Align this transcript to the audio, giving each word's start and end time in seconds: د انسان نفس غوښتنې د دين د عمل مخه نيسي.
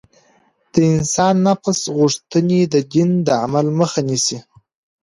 د 0.71 0.75
انسان 0.93 1.35
نفس 1.47 1.79
غوښتنې 1.97 2.61
د 2.73 2.75
دين 2.93 3.09
د 3.27 3.27
عمل 3.43 3.67
مخه 3.79 3.99
نيسي. 4.09 4.37